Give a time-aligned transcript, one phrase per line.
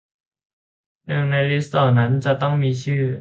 [1.07, 3.03] หนึ่งในลิสต์เหล่านั้นจะต้องมีชื่อ